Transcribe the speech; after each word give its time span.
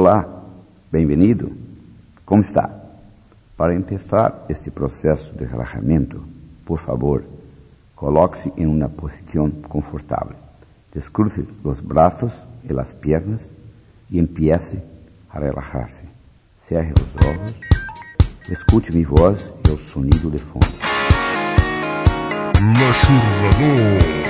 Olá, 0.00 0.24
bem-vindo. 0.92 1.50
Como 2.24 2.40
está? 2.40 2.70
Para 3.56 3.74
empezar 3.74 4.46
este 4.48 4.70
processo 4.70 5.32
de 5.32 5.44
relaxamento, 5.44 6.22
por 6.64 6.78
favor, 6.78 7.24
coloque-se 7.96 8.52
em 8.56 8.64
uma 8.64 8.88
posição 8.88 9.50
confortável. 9.50 10.36
Descruce 10.94 11.44
os 11.64 11.80
braços 11.80 12.32
e 12.62 12.78
as 12.78 12.92
pernas 12.92 13.40
e 14.08 14.20
empiece 14.20 14.78
a 15.28 15.40
relajar-se. 15.40 16.04
Cerre 16.60 16.92
os 16.92 17.26
olhos, 17.26 17.56
escute 18.48 18.92
minha 18.92 19.08
voz 19.08 19.50
e 19.68 19.72
o 19.72 19.78
sonido 19.78 20.30
de 20.30 20.38
fundo. 20.38 20.78
L'aixordador. 22.78 24.28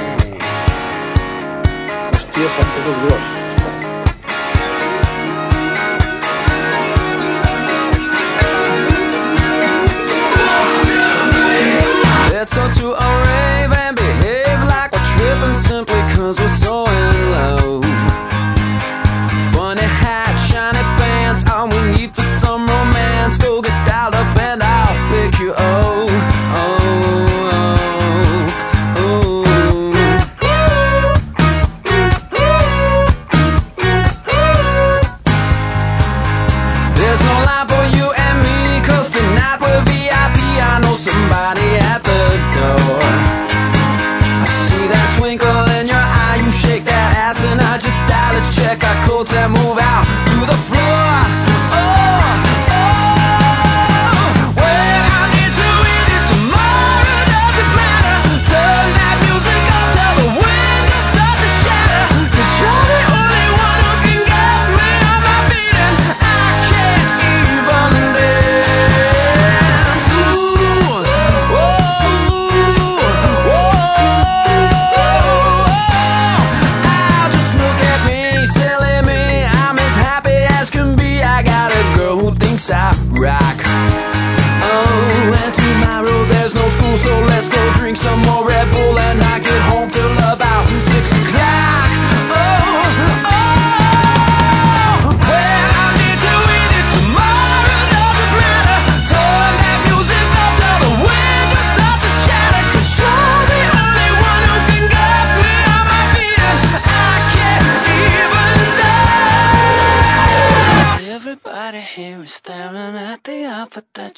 Hòstia, 2.14 2.48
són 2.57 2.64
totes 2.73 3.03
grosses. 3.05 3.38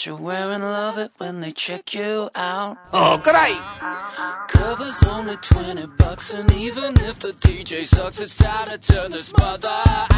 You're 0.06 0.16
wearing. 0.16 0.62
Love 0.62 0.98
it 0.98 1.10
when 1.18 1.40
they 1.40 1.50
check 1.50 1.94
you 1.94 2.30
out. 2.34 2.78
Oh, 2.92 3.20
carai! 3.22 3.56
Cover's 4.48 5.02
only 5.04 5.36
20 5.36 5.86
bucks, 5.98 6.32
and 6.32 6.50
even 6.52 6.94
if 7.00 7.18
the 7.18 7.32
DJ 7.32 7.84
sucks, 7.84 8.20
it's 8.20 8.36
time 8.36 8.68
to 8.68 8.78
turn 8.78 9.10
this 9.12 9.32
mother 9.36 9.68
out. 9.68 10.10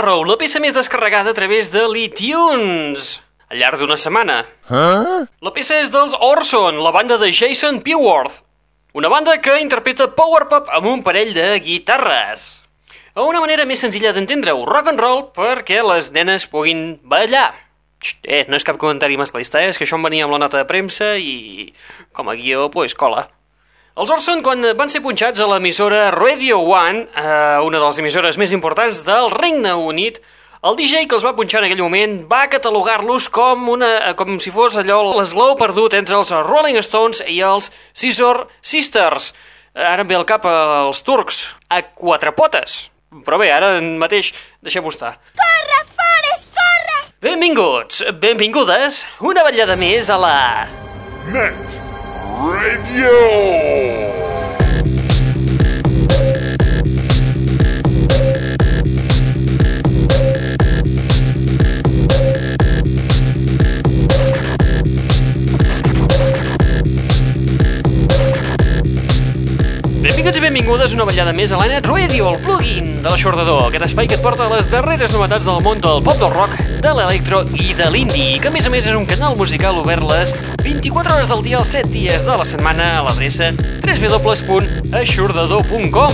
T'ho 0.00 0.06
marrou, 0.06 0.24
la 0.24 0.38
peça 0.38 0.60
més 0.60 0.72
descarregada 0.72 1.30
a 1.30 1.36
través 1.36 1.68
de 1.68 1.82
l'iTunes 1.84 3.20
al 3.50 3.58
llarg 3.60 3.80
d'una 3.80 3.98
setmana. 4.00 4.46
La 5.44 5.52
peça 5.52 5.76
és 5.82 5.90
dels 5.92 6.14
Orson, 6.16 6.78
la 6.80 6.92
banda 6.94 7.18
de 7.18 7.28
Jason 7.32 7.82
Peworth. 7.84 8.40
Una 8.94 9.10
banda 9.12 9.36
que 9.42 9.58
interpreta 9.60 10.08
power 10.16 10.46
pop 10.48 10.70
amb 10.72 10.86
un 10.88 11.02
parell 11.02 11.34
de 11.34 11.58
guitarres. 11.60 12.62
A 13.14 13.26
una 13.26 13.42
manera 13.42 13.66
més 13.66 13.82
senzilla 13.82 14.14
d'entendre-ho, 14.16 14.64
rock 14.64 14.88
and 14.88 15.02
roll 15.02 15.26
perquè 15.36 15.82
les 15.84 16.12
nenes 16.14 16.48
puguin 16.48 17.00
ballar. 17.02 17.50
Xt, 18.00 18.24
eh, 18.24 18.46
no 18.48 18.56
és 18.56 18.64
cap 18.64 18.80
comentari 18.80 19.18
masclista, 19.20 19.60
eh? 19.60 19.68
és 19.68 19.76
que 19.76 19.84
això 19.84 19.98
em 20.00 20.06
venia 20.08 20.24
amb 20.24 20.32
la 20.32 20.40
nota 20.40 20.62
de 20.62 20.64
premsa 20.70 21.18
i 21.18 21.74
com 22.16 22.30
a 22.30 22.38
guió, 22.38 22.70
pues, 22.72 22.96
cola. 22.96 23.28
Els 23.98 24.10
Orson, 24.14 24.38
quan 24.46 24.62
van 24.78 24.90
ser 24.90 25.00
punxats 25.02 25.40
a 25.42 25.46
l'emissora 25.50 26.12
Radio 26.14 26.60
One, 26.62 27.08
eh, 27.10 27.58
una 27.66 27.78
de 27.80 27.84
les 27.84 27.98
emissores 27.98 28.38
més 28.38 28.52
importants 28.54 29.02
del 29.02 29.32
Regne 29.32 29.72
Unit, 29.74 30.20
el 30.62 30.76
DJ 30.78 31.08
que 31.08 31.16
els 31.16 31.24
va 31.26 31.32
punxar 31.34 31.58
en 31.58 31.66
aquell 31.66 31.82
moment 31.82 32.14
va 32.30 32.44
catalogar-los 32.52 33.26
com, 33.34 33.66
una, 33.72 34.12
com 34.14 34.38
si 34.38 34.52
fos 34.54 34.76
allò 34.78 35.00
l'esglou 35.16 35.56
perdut 35.58 35.96
entre 35.98 36.20
els 36.20 36.30
Rolling 36.30 36.78
Stones 36.86 37.24
i 37.26 37.40
els 37.42 37.72
Scissor 37.90 38.44
Sisters. 38.62 39.32
Ara 39.74 40.04
em 40.04 40.08
ve 40.08 40.20
al 40.20 40.28
cap 40.28 40.46
els 40.46 41.02
turcs, 41.02 41.42
a 41.68 41.82
quatre 41.82 42.30
potes. 42.36 42.90
Però 43.26 43.40
bé, 43.42 43.50
ara 43.50 43.74
mateix 43.82 44.30
deixem-ho 44.62 44.94
estar. 44.94 45.16
Corre, 45.34 45.82
Forest, 45.98 46.48
corre! 46.54 47.02
Benvinguts, 47.26 48.04
benvingudes, 48.22 49.04
una 49.18 49.42
ballada 49.42 49.74
més 49.80 50.14
a 50.14 50.20
la... 50.20 50.34
Net 51.34 51.89
Radio. 52.40 54.19
Benvinguts 70.10 70.40
i 70.40 70.42
benvingudes 70.42 70.90
una 70.96 71.04
ballada 71.06 71.30
més 71.30 71.52
a 71.54 71.58
la 71.60 71.68
Net 71.70 71.86
Radio, 71.86 72.32
el 72.32 72.40
plugin 72.42 72.98
de 72.98 73.06
l'aixordador, 73.06 73.68
aquest 73.68 73.84
espai 73.86 74.08
que 74.10 74.16
et 74.18 74.24
porta 74.24 74.48
les 74.50 74.66
darreres 74.66 75.14
novetats 75.14 75.46
del 75.46 75.62
món 75.62 75.78
del 75.84 76.00
pop 76.02 76.18
del 76.18 76.32
rock, 76.34 76.50
de 76.82 76.90
l'electro 76.98 77.46
i 77.54 77.70
de 77.78 77.86
l'indie, 77.94 78.42
que 78.42 78.50
a 78.50 78.52
més 78.52 78.66
a 78.66 78.72
més 78.74 78.90
és 78.90 78.98
un 78.98 79.06
canal 79.06 79.38
musical 79.38 79.78
obert 79.78 80.02
les 80.10 80.34
24 80.66 81.14
hores 81.14 81.30
del 81.30 81.46
dia 81.46 81.54
els 81.60 81.70
7 81.76 81.94
dies 81.94 82.26
de 82.26 82.34
la 82.42 82.44
setmana 82.48 82.82
a 82.96 83.06
l'adreça 83.06 83.54
www.aixordador.com 83.86 86.12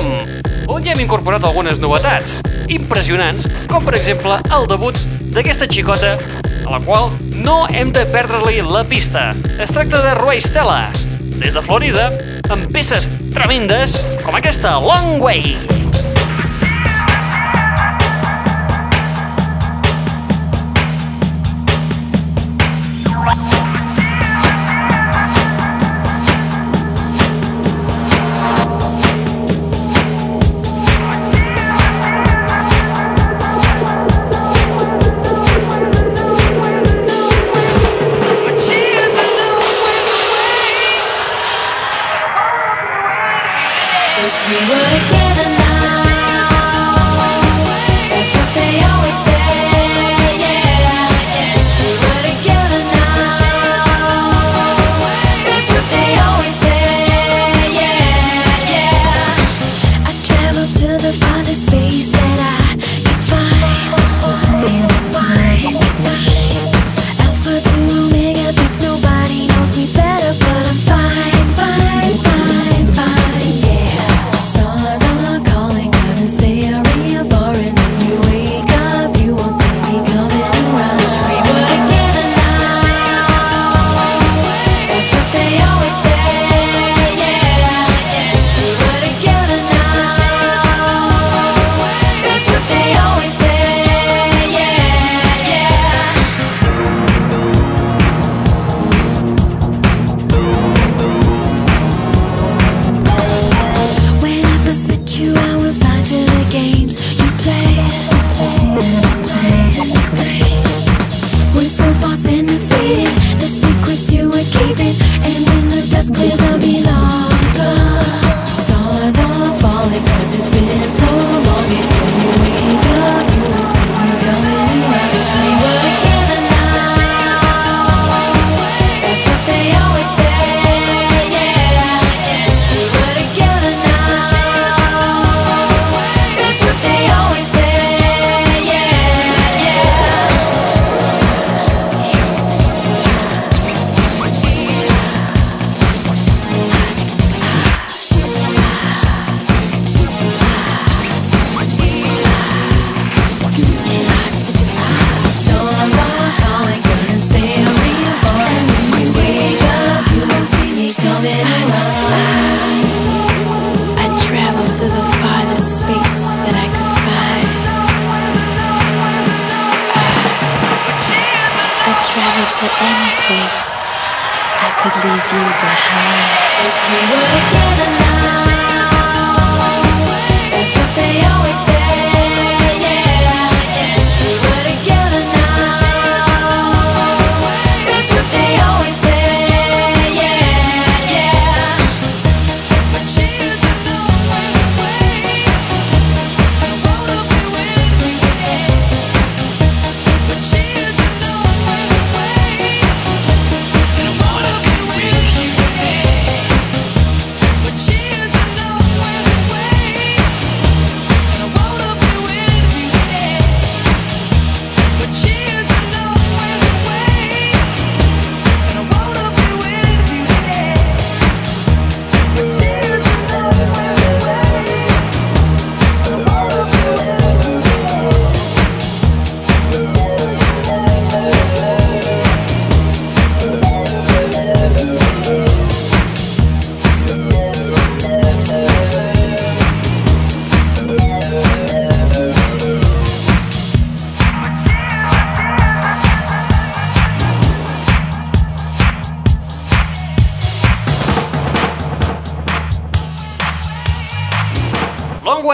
on 0.77 0.85
ja 0.85 0.93
hem 0.93 1.01
incorporat 1.07 1.41
algunes 1.49 1.81
novetats 1.81 2.45
impressionants, 2.69 3.49
com 3.73 3.81
per 3.81 3.97
exemple 3.97 4.45
el 4.45 4.69
debut 4.69 4.93
d'aquesta 5.33 5.65
xicota 5.73 6.21
a 6.21 6.69
la 6.69 6.85
qual 6.85 7.17
no 7.33 7.65
hem 7.73 7.97
de 7.97 8.05
perdre-li 8.13 8.61
la 8.61 8.85
pista. 8.85 9.33
Es 9.57 9.73
tracta 9.73 10.05
de 10.05 10.13
Roy 10.21 10.37
Stella, 10.45 10.93
des 11.41 11.55
de 11.57 11.63
Florida, 11.63 12.11
amb 12.51 12.69
peces 12.73 13.11
tremendes 13.35 13.99
com 14.25 14.37
aquesta 14.39 14.79
Long 14.83 15.21
Way. 15.23 15.76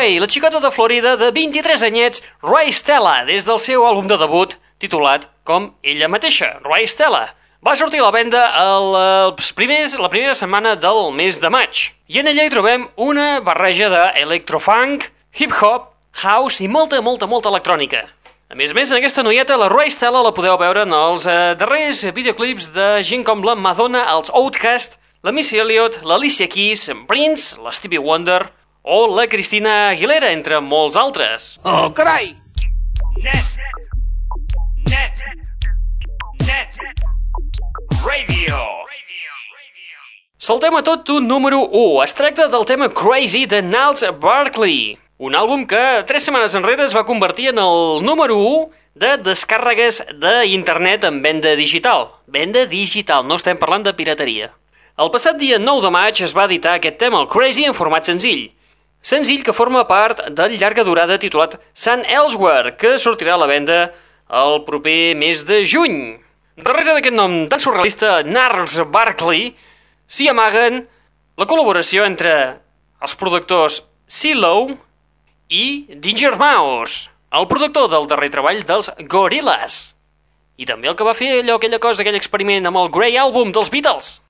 Long 0.03 0.11
Way, 0.11 0.19
la 0.19 0.27
xicota 0.27 0.59
de 0.59 0.71
Florida 0.71 1.17
de 1.17 1.31
23 1.31 1.83
anyets, 1.85 2.23
Roy 2.43 2.73
Stella, 2.73 3.23
des 3.25 3.45
del 3.47 3.59
seu 3.63 3.85
àlbum 3.87 4.09
de 4.11 4.17
debut 4.19 4.57
titulat 4.83 5.29
com 5.47 5.69
ella 5.83 6.09
mateixa, 6.11 6.59
Roy 6.65 6.89
Stella. 6.91 7.29
Va 7.63 7.77
sortir 7.79 8.01
a 8.01 8.09
la 8.09 8.11
venda 8.11 8.41
el, 8.59 8.97
els 9.29 9.53
primers, 9.55 9.95
la 10.03 10.09
primera 10.11 10.35
setmana 10.35 10.75
del 10.75 11.13
mes 11.15 11.39
de 11.39 11.51
maig. 11.55 11.93
I 12.11 12.19
en 12.19 12.33
ella 12.33 12.49
hi 12.49 12.51
trobem 12.51 12.89
una 12.97 13.39
barreja 13.47 13.87
d'electrofunk, 13.93 15.07
hip-hop, 15.39 15.93
house 16.25 16.65
i 16.65 16.67
molta, 16.67 16.99
molta, 17.01 17.29
molta 17.31 17.53
electrònica. 17.53 18.03
A 18.51 18.59
més 18.59 18.75
a 18.75 18.75
més, 18.75 18.91
en 18.91 18.99
aquesta 18.99 19.23
noieta, 19.23 19.55
la 19.61 19.71
Roy 19.71 19.93
Stella, 19.95 20.25
la 20.27 20.35
podeu 20.35 20.59
veure 20.59 20.83
en 20.83 20.97
els 20.99 21.29
eh, 21.31 21.55
darrers 21.61 22.03
videoclips 22.11 22.73
de 22.75 22.89
gent 23.07 23.23
com 23.29 23.47
la 23.47 23.55
Madonna, 23.55 24.03
els 24.17 24.35
Outcast, 24.35 24.99
la 25.23 25.31
Missy 25.31 25.63
Elliott, 25.63 26.01
l'Alicia 26.03 26.51
Keys, 26.51 26.89
en 26.91 27.07
Prince, 27.07 27.63
la 27.63 27.71
Stevie 27.71 28.03
Wonder 28.03 28.41
o 28.83 29.07
la 29.17 29.27
Cristina 29.27 29.91
Aguilera, 29.91 30.33
entre 30.33 30.61
molts 30.61 30.97
altres. 30.97 31.59
Oh, 31.63 31.91
carai! 31.95 32.35
Net. 33.23 33.59
Net. 34.91 35.23
Net. 36.43 36.79
Radio. 38.03 38.59
Saltem 40.43 40.75
a 40.75 40.83
tot 40.83 41.09
un 41.15 41.29
número 41.29 41.61
1. 41.71 42.03
Es 42.03 42.15
tracta 42.19 42.49
del 42.51 42.67
tema 42.67 42.89
Crazy 42.91 43.47
de 43.47 43.63
Niles 43.63 44.03
Barkley, 44.19 44.99
un 45.23 45.37
àlbum 45.39 45.69
que 45.71 46.03
tres 46.09 46.25
setmanes 46.27 46.57
enrere 46.59 46.83
es 46.83 46.97
va 46.97 47.07
convertir 47.07 47.53
en 47.53 47.61
el 47.63 48.03
número 48.03 48.35
1 48.35 48.71
de 48.99 49.13
descàrregues 49.23 50.01
d'internet 50.19 51.07
en 51.07 51.23
venda 51.23 51.55
digital. 51.55 52.09
Venda 52.27 52.67
digital, 52.67 53.23
no 53.29 53.39
estem 53.39 53.61
parlant 53.61 53.87
de 53.87 53.95
pirateria. 53.95 54.51
El 54.99 55.13
passat 55.15 55.39
dia 55.39 55.61
9 55.63 55.87
de 55.87 55.93
maig 55.95 56.19
es 56.27 56.35
va 56.35 56.49
editar 56.51 56.75
aquest 56.75 56.99
tema, 56.99 57.23
el 57.23 57.31
Crazy, 57.31 57.69
en 57.71 57.79
format 57.79 58.11
senzill. 58.11 58.51
Senzill 59.03 59.43
que 59.43 59.53
forma 59.53 59.83
part 59.91 60.21
del 60.31 60.55
llarga 60.61 60.85
durada 60.87 61.19
titulat 61.19 61.57
Sun 61.75 62.05
Elsewhere, 62.07 62.77
que 62.79 62.95
sortirà 63.03 63.35
a 63.35 63.43
la 63.43 63.51
venda 63.51 63.79
el 64.31 64.63
proper 64.65 65.17
mes 65.19 65.43
de 65.49 65.65
juny. 65.67 66.21
Darrere 66.55 66.95
d'aquest 66.95 67.17
nom 67.17 67.35
tan 67.51 67.61
surrealista, 67.61 68.21
Nars 68.23 68.79
Barkley, 68.95 69.51
s'hi 70.07 70.29
amaguen 70.31 70.85
la 71.41 71.49
col·laboració 71.51 72.07
entre 72.07 72.35
els 73.03 73.17
productors 73.19 73.83
CeeLo 74.07 74.77
i 75.51 75.65
Danger 75.91 76.37
Mouse, 76.39 77.11
el 77.35 77.49
productor 77.51 77.91
del 77.91 78.07
darrer 78.07 78.31
treball 78.31 78.63
dels 78.69 78.93
Gorillaz. 79.11 79.97
I 80.61 80.69
també 80.69 80.93
el 80.93 80.95
que 80.95 81.09
va 81.09 81.17
fer 81.19 81.41
allò, 81.41 81.57
aquella 81.59 81.83
cosa, 81.83 82.05
aquell 82.05 82.21
experiment 82.21 82.71
amb 82.71 82.79
el 82.85 82.93
Grey 82.95 83.19
Album 83.19 83.51
dels 83.57 83.73
Beatles. 83.73 84.21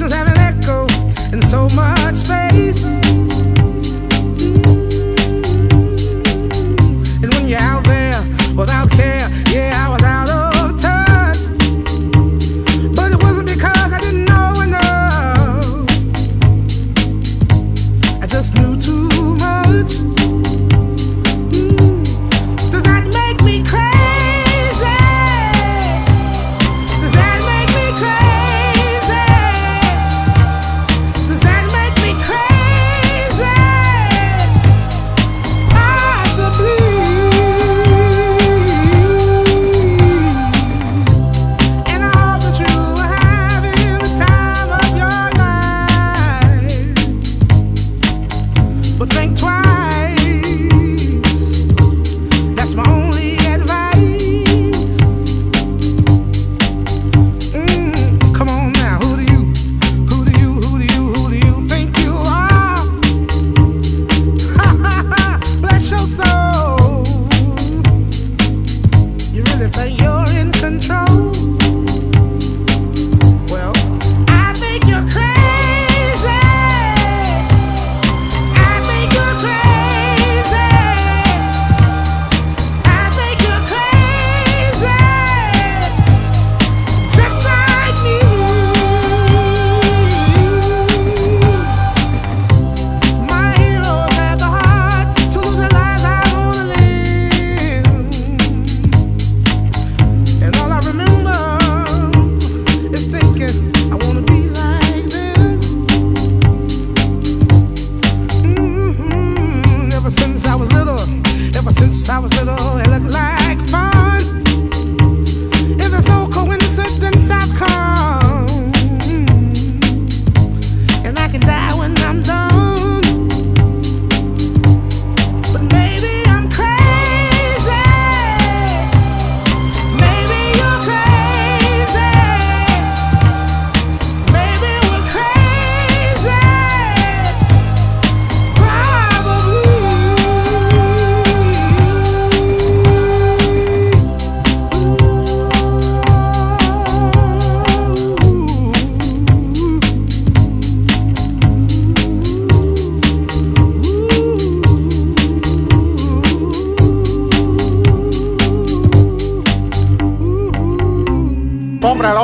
emotions 0.00 0.12
have 0.12 0.28
an 0.28 0.38
echo 0.38 0.86
in 1.32 1.42
so 1.42 1.68
much 1.70 2.16
space. 2.16 2.99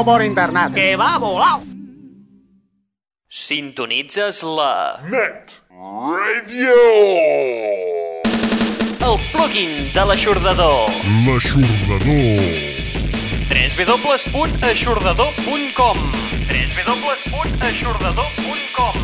por 0.06 0.22
internet. 0.22 0.70
Que 0.72 0.96
va 0.96 1.18
volar! 1.18 1.58
Sintonitzes 3.28 4.44
la... 4.46 5.00
Net 5.10 5.50
Radio! 5.68 6.76
El 9.08 9.18
plugin 9.32 9.72
de 9.96 10.04
l'aixordador. 10.06 10.86
L'aixordador. 11.26 12.38
www.aixordador.com 13.50 15.98
www.aixordador.com 16.54 18.95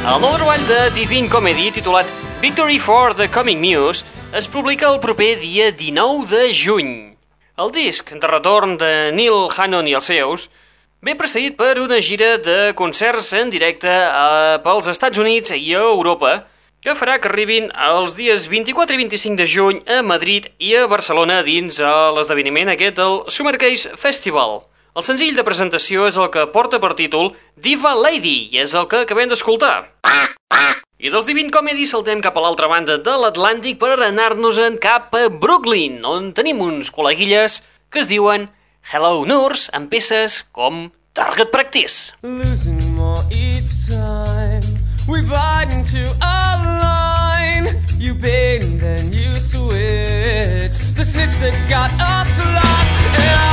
El 0.00 0.22
nou 0.24 0.32
treball 0.32 0.62
de 0.64 0.78
Divine 0.96 1.28
Comedy, 1.28 1.66
titulat 1.76 2.08
Victory 2.40 2.78
for 2.80 3.12
the 3.12 3.26
Coming 3.28 3.60
Muse, 3.60 4.06
es 4.32 4.46
publica 4.48 4.88
el 4.88 4.96
proper 4.98 5.34
dia 5.42 5.66
19 5.76 6.24
de 6.30 6.54
juny. 6.56 6.92
El 7.60 7.68
disc 7.74 8.08
de 8.08 8.30
retorn 8.30 8.78
de 8.80 9.12
Neil 9.12 9.50
Hannon 9.52 9.90
i 9.90 9.92
els 9.98 10.08
seus 10.08 10.46
ve 11.04 11.12
precedit 11.20 11.58
per 11.60 11.74
una 11.82 12.00
gira 12.00 12.38
de 12.40 12.72
concerts 12.80 13.28
en 13.36 13.52
directe 13.52 13.92
a, 13.92 14.56
pels 14.64 14.88
Estats 14.88 15.20
Units 15.20 15.52
i 15.52 15.74
a 15.76 15.84
Europa, 15.92 16.46
que 16.80 16.96
farà 16.96 17.18
que 17.20 17.28
arribin 17.28 17.68
els 17.76 18.16
dies 18.16 18.48
24 18.48 18.96
i 18.96 19.02
25 19.04 19.36
de 19.36 19.50
juny 19.52 19.84
a 19.84 20.00
Madrid 20.00 20.48
i 20.56 20.78
a 20.80 20.88
Barcelona 20.88 21.42
dins 21.44 21.76
l'esdeveniment 22.16 22.72
aquest 22.72 22.96
del 22.96 23.20
Summercase 23.28 24.00
Festival. 24.00 24.62
El 24.90 25.04
senzill 25.06 25.36
de 25.38 25.44
presentació 25.46 26.08
és 26.10 26.16
el 26.18 26.30
que 26.34 26.48
porta 26.50 26.80
per 26.82 26.96
títol 26.98 27.30
Diva 27.54 27.92
Lady 27.94 28.50
i 28.50 28.58
és 28.64 28.74
el 28.74 28.88
que 28.90 29.04
acabem 29.04 29.30
d'escoltar. 29.30 29.86
I 31.00 31.12
dels 31.14 31.28
Divine 31.28 31.52
Comedy 31.54 31.86
saltem 31.86 32.20
cap 32.20 32.36
a 32.36 32.42
l'altra 32.42 32.68
banda 32.68 32.98
de 32.98 33.14
l'Atlàntic 33.22 33.78
per 33.80 33.94
anar-nos-en 33.94 34.80
cap 34.82 35.14
a 35.14 35.28
Brooklyn, 35.30 36.00
on 36.04 36.32
tenim 36.36 36.60
uns 36.60 36.90
col·leguilles 36.92 37.60
que 37.88 38.02
es 38.02 38.10
diuen 38.10 38.48
Hello 38.90 39.22
Nurse 39.24 39.70
amb 39.76 39.88
peces 39.92 40.42
com 40.52 40.90
Target 41.14 41.54
Practice. 41.54 42.12
losing 42.22 42.82
more 42.96 43.22
each 43.30 43.86
time. 43.88 44.66
We 45.08 45.22
bite 45.22 45.70
into 45.70 46.04
a 46.22 46.38
line. 46.82 47.66
You 47.98 48.14
bait 48.14 48.62
and 48.62 48.80
then 48.80 49.12
you 49.12 49.34
switch. 49.34 50.76
The 50.98 51.04
snitch 51.04 51.38
that 51.40 51.54
got 51.70 51.90
us 51.98 52.38
locked 52.38 53.18
in. 53.46 53.49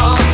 heart. 0.00 0.29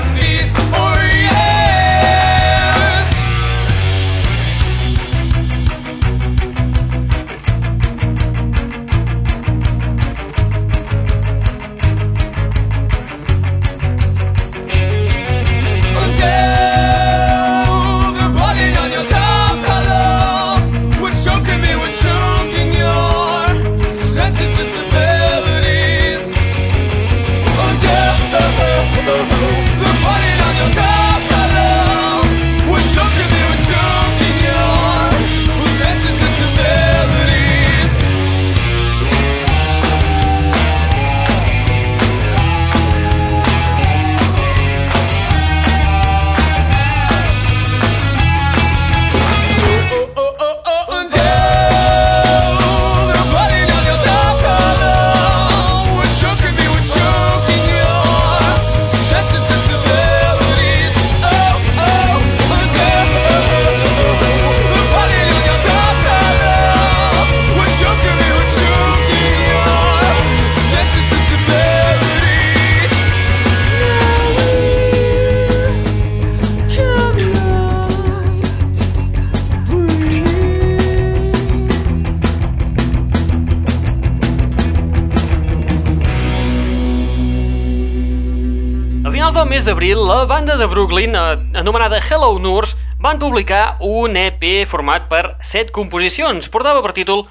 D'abril, 89.76 90.06
la 90.08 90.24
banda 90.24 90.56
de 90.56 90.64
Brooklyn, 90.64 91.14
eh, 91.14 91.36
anomenada 91.52 91.98
Hello 91.98 92.38
Nurse, 92.38 92.78
van 92.98 93.18
publicar 93.18 93.76
un 93.84 94.16
EP 94.16 94.64
format 94.64 95.04
per 95.10 95.36
set 95.44 95.68
composicions. 95.70 96.48
Portava 96.48 96.80
per 96.80 96.94
títol 96.96 97.26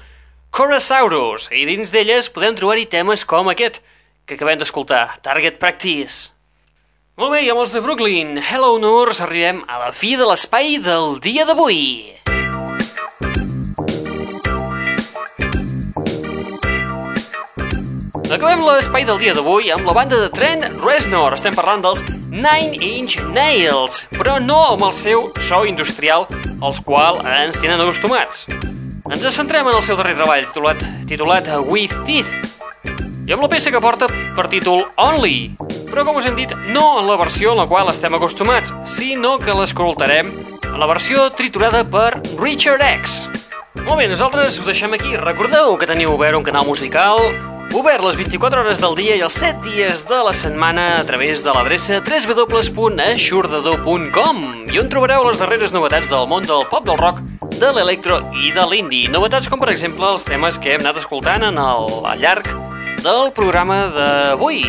Corasaurus, 0.54 1.48
i 1.50 1.64
dins 1.66 1.90
d'elles 1.90 2.30
podem 2.30 2.54
trobar-hi 2.54 2.86
temes 2.86 3.24
com 3.26 3.50
aquest, 3.50 3.80
que 4.26 4.38
acabem 4.38 4.60
d'escoltar, 4.60 5.18
Target 5.26 5.58
Practice. 5.58 6.30
Molt 7.18 7.34
bé, 7.34 7.42
i 7.42 7.50
amb 7.50 7.64
els 7.64 7.74
de 7.74 7.82
Brooklyn, 7.82 8.38
Hello 8.38 8.78
Nurse, 8.78 9.24
arribem 9.26 9.64
a 9.66 9.80
la 9.82 9.90
fi 9.90 10.14
de 10.14 10.28
l'espai 10.30 10.78
del 10.78 11.18
dia 11.18 11.48
d'avui. 11.50 12.14
Acabem 18.30 18.62
l'espai 18.66 19.04
del 19.06 19.18
dia 19.18 19.34
d'avui 19.34 19.70
amb 19.74 19.86
la 19.86 19.96
banda 19.98 20.22
de 20.22 20.30
Trent 20.30 20.62
Reznor. 20.82 21.34
Estem 21.34 21.54
parlant 21.54 21.82
dels 21.82 22.06
Nine 22.36 22.76
Inch 22.84 23.16
Nails, 23.32 24.02
però 24.12 24.34
no 24.44 24.58
amb 24.74 24.82
el 24.84 24.90
seu 24.92 25.22
so 25.40 25.62
industrial, 25.64 26.26
als 26.60 26.82
qual 26.84 27.22
ens 27.24 27.56
tenen 27.62 27.80
acostumats. 27.80 28.42
Ens 29.08 29.24
centrem 29.32 29.64
en 29.64 29.78
el 29.78 29.80
seu 29.86 29.96
darrer 29.96 30.12
treball, 30.18 30.44
titulat, 30.44 30.84
titulat 31.08 31.48
With 31.64 31.96
Teeth, 32.04 32.28
i 33.24 33.32
amb 33.32 33.40
la 33.40 33.48
peça 33.48 33.72
que 33.72 33.80
porta 33.80 34.10
per 34.36 34.50
títol 34.52 34.84
Only, 35.00 35.56
però 35.88 36.04
com 36.04 36.20
us 36.20 36.28
hem 36.28 36.36
dit, 36.36 36.52
no 36.76 36.98
en 37.00 37.08
la 37.08 37.16
versió 37.16 37.56
en 37.56 37.62
la 37.62 37.68
qual 37.72 37.88
estem 37.88 38.20
acostumats, 38.20 38.74
sinó 38.84 39.38
que 39.40 39.56
l'escoltarem 39.56 40.28
en 40.60 40.76
la 40.76 40.92
versió 40.92 41.30
triturada 41.32 41.86
per 41.88 42.20
Richard 42.36 42.84
X. 42.84 43.30
Molt 43.80 43.96
bé, 44.02 44.12
nosaltres 44.12 44.60
ho 44.60 44.68
deixem 44.68 44.92
aquí. 44.92 45.16
Recordeu 45.16 45.78
que 45.80 45.88
teniu 45.88 46.12
obert 46.12 46.36
un 46.36 46.44
canal 46.44 46.68
musical 46.68 47.16
obert 47.76 48.00
les 48.00 48.16
24 48.16 48.62
hores 48.62 48.78
del 48.80 48.94
dia 48.96 49.18
i 49.18 49.20
els 49.26 49.34
7 49.36 49.60
dies 49.66 50.06
de 50.08 50.16
la 50.24 50.32
setmana 50.36 50.84
a 50.96 51.02
través 51.04 51.42
de 51.44 51.52
l'adreça 51.52 51.98
www.aixordador.com 52.00 54.36
i 54.72 54.78
on 54.80 54.88
trobareu 54.88 55.20
les 55.26 55.36
darreres 55.42 55.74
novetats 55.76 56.08
del 56.08 56.24
món 56.30 56.46
del 56.48 56.64
pop, 56.70 56.86
del 56.88 56.96
rock, 56.96 57.20
de 57.60 57.68
l'electro 57.76 58.16
i 58.40 58.48
de 58.56 58.64
l'indie. 58.70 59.12
Novetats 59.12 59.48
com, 59.52 59.60
per 59.60 59.68
exemple, 59.74 60.08
els 60.08 60.24
temes 60.24 60.56
que 60.62 60.72
hem 60.72 60.80
anat 60.86 60.96
escoltant 61.02 61.42
en 61.50 61.56
el, 61.60 61.84
al 62.08 62.18
llarg 62.22 62.46
del 63.04 63.28
programa 63.36 63.92
d'avui. 63.92 64.64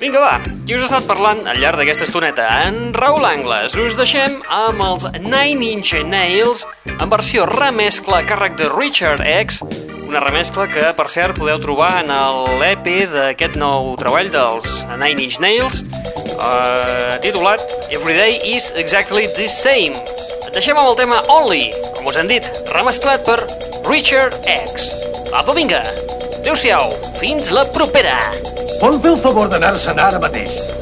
Vinga, 0.00 0.18
va, 0.18 0.40
qui 0.66 0.74
us 0.74 0.82
ha 0.82 0.86
estat 0.88 1.06
parlant 1.06 1.46
al 1.46 1.60
llarg 1.60 1.78
d'aquesta 1.78 2.04
estoneta? 2.08 2.44
En 2.66 2.90
Raül 2.96 3.24
Angles. 3.28 3.76
Us 3.78 3.94
deixem 4.00 4.32
amb 4.48 4.80
els 4.86 5.04
Nine 5.20 5.62
Inch 5.76 5.92
Nails 6.08 6.66
en 6.96 7.08
versió 7.12 7.44
remescla 7.46 8.18
a 8.22 8.24
càrrec 8.26 8.56
de 8.58 8.66
Richard 8.72 9.20
X, 9.22 9.60
una 10.10 10.20
remescla 10.24 10.64
que, 10.66 10.82
per 10.98 11.06
cert, 11.06 11.36
podeu 11.38 11.60
trobar 11.62 12.00
en 12.00 12.08
l'EP 12.58 12.88
d'aquest 13.12 13.54
nou 13.60 13.92
treball 14.00 14.30
dels 14.32 14.80
Nine 14.98 15.22
Inch 15.22 15.38
Nails, 15.42 15.84
eh, 16.34 17.14
titulat 17.22 17.62
Everyday 17.94 18.40
is 18.56 18.72
Exactly 18.74 19.28
the 19.38 19.46
Same. 19.46 19.94
Et 20.48 20.50
deixem 20.56 20.74
amb 20.74 20.90
el 20.90 20.98
tema 20.98 21.20
Only, 21.30 21.68
com 21.94 22.10
us 22.10 22.18
han 22.18 22.30
dit, 22.30 22.42
remesclat 22.74 23.22
per 23.28 23.38
Richard 23.86 24.34
X. 24.50 24.90
Apa, 25.30 25.54
vinga! 25.54 25.84
Adéu-siau, 26.40 26.96
fins 27.22 27.54
la 27.54 27.68
propera! 27.70 28.18
Vol 28.80 28.98
fer 28.98 29.14
el 29.14 29.22
favor 29.22 29.52
d'anar-se'n 29.52 30.02
ara 30.02 30.18
mateix? 30.18 30.79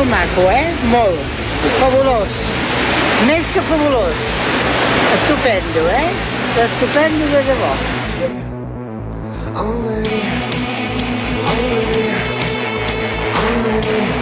molt 0.00 0.10
maco, 0.10 0.42
eh? 0.50 0.66
Molt. 0.88 1.18
Fabulós. 1.78 2.28
Més 3.26 3.48
que 3.52 3.60
fabulós. 3.68 4.16
Estupendo, 5.14 5.88
eh? 5.90 6.08
Estupendo 6.64 7.26
de 7.26 7.42
debò. 7.50 7.74
Only, 9.60 10.22
only, 11.50 11.84
only. 13.44 14.19